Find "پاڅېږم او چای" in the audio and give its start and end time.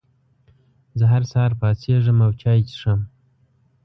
1.59-2.59